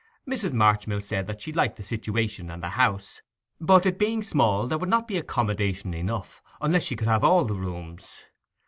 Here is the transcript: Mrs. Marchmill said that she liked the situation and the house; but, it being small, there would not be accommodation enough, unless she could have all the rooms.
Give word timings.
Mrs. 0.27 0.51
Marchmill 0.51 0.99
said 1.01 1.27
that 1.27 1.41
she 1.41 1.53
liked 1.53 1.77
the 1.77 1.83
situation 1.83 2.49
and 2.49 2.63
the 2.63 2.69
house; 2.69 3.21
but, 3.59 3.85
it 3.85 3.99
being 3.99 4.23
small, 4.23 4.65
there 4.65 4.79
would 4.79 4.89
not 4.89 5.07
be 5.07 5.15
accommodation 5.15 5.93
enough, 5.93 6.41
unless 6.59 6.85
she 6.85 6.95
could 6.95 7.07
have 7.07 7.23
all 7.23 7.45
the 7.45 7.53
rooms. 7.53 8.25